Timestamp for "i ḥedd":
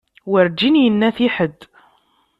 1.27-1.59